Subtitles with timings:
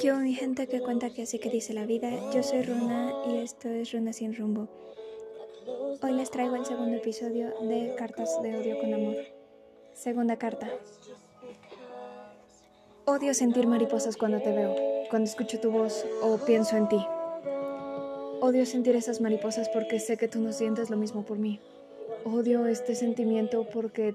[0.00, 2.08] ¿Qué mi gente que cuenta que así que dice la vida?
[2.32, 4.66] Yo soy Runa y esto es Runa sin rumbo.
[6.00, 9.16] Hoy les traigo el segundo episodio de Cartas de Odio con Amor.
[9.92, 10.70] Segunda carta.
[13.04, 14.74] Odio sentir mariposas cuando te veo,
[15.10, 17.04] cuando escucho tu voz o pienso en ti.
[18.40, 21.60] Odio sentir esas mariposas porque sé que tú no sientes lo mismo por mí.
[22.24, 24.14] Odio este sentimiento porque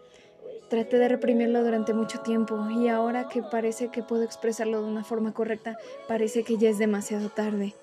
[0.75, 5.05] Traté de reprimirlo durante mucho tiempo y ahora que parece que puedo expresarlo de una
[5.05, 7.73] forma correcta, parece que ya es demasiado tarde.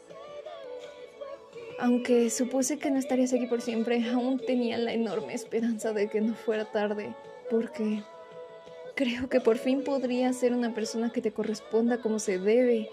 [1.79, 6.21] Aunque supuse que no estarías aquí por siempre, aún tenía la enorme esperanza de que
[6.21, 7.15] no fuera tarde,
[7.51, 8.03] porque
[8.95, 12.91] creo que por fin podría ser una persona que te corresponda como se debe.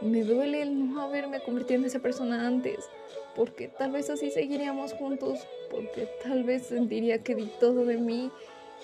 [0.00, 2.88] Me duele el no haberme convertido en esa persona antes,
[3.34, 5.40] porque tal vez así seguiríamos juntos,
[5.72, 8.30] porque tal vez sentiría que di todo de mí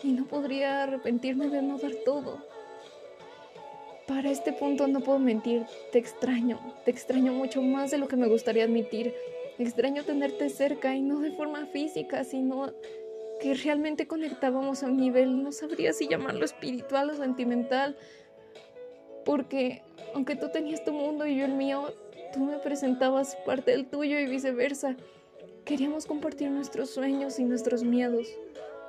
[0.03, 2.39] y no podría arrepentirme de no dar todo.
[4.07, 8.16] Para este punto no puedo mentir, te extraño, te extraño mucho más de lo que
[8.16, 9.15] me gustaría admitir.
[9.59, 12.73] Extraño tenerte cerca y no de forma física, sino
[13.41, 17.97] que realmente conectábamos a un nivel, no sabría si llamarlo espiritual o sentimental,
[19.25, 19.83] porque
[20.15, 21.93] aunque tú tenías tu mundo y yo el mío,
[22.33, 24.97] tú me presentabas parte del tuyo y viceversa.
[25.65, 28.29] Queríamos compartir nuestros sueños y nuestros miedos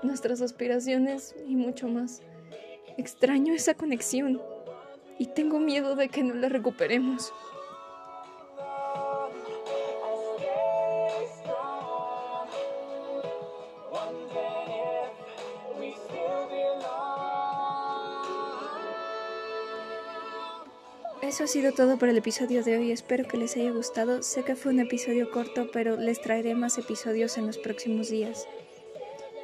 [0.03, 2.21] nuestras aspiraciones y mucho más.
[2.97, 4.41] Extraño esa conexión
[5.19, 7.33] y tengo miedo de que no la recuperemos.
[21.21, 24.23] Eso ha sido todo por el episodio de hoy, espero que les haya gustado.
[24.23, 28.47] Sé que fue un episodio corto, pero les traeré más episodios en los próximos días.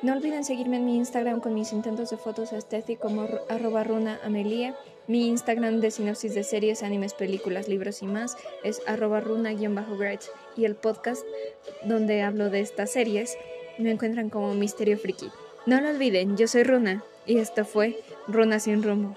[0.04, 4.20] No olviden seguirme en mi Instagram con mis intentos de fotos estéticas como arroba runa
[4.26, 4.76] amelia.
[5.08, 10.30] Mi Instagram de sinopsis de series, animes, películas, libros y más es arroba runa-grudge.
[10.58, 11.26] Y el podcast
[11.86, 13.38] donde hablo de estas series
[13.78, 15.30] me encuentran como Misterio Friki.
[15.66, 17.98] No lo olviden, yo soy Runa y esto fue
[18.28, 19.16] Runa sin rumbo.